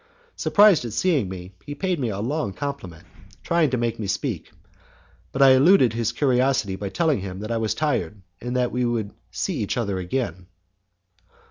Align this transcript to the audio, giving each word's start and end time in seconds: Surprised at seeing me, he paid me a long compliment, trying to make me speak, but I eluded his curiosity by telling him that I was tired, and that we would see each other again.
Surprised 0.35 0.83
at 0.83 0.93
seeing 0.93 1.29
me, 1.29 1.53
he 1.63 1.75
paid 1.75 1.99
me 1.99 2.09
a 2.09 2.17
long 2.19 2.53
compliment, 2.53 3.05
trying 3.43 3.69
to 3.69 3.77
make 3.77 3.99
me 3.99 4.07
speak, 4.07 4.51
but 5.31 5.43
I 5.43 5.51
eluded 5.51 5.93
his 5.93 6.11
curiosity 6.11 6.75
by 6.75 6.89
telling 6.89 7.19
him 7.19 7.37
that 7.41 7.51
I 7.51 7.57
was 7.57 7.75
tired, 7.75 8.19
and 8.41 8.55
that 8.55 8.71
we 8.71 8.83
would 8.83 9.13
see 9.29 9.57
each 9.57 9.77
other 9.77 9.99
again. 9.99 10.47